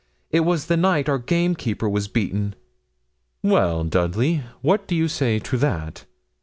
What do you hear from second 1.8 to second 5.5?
was beaten.' 'Well, Dudley, what do you say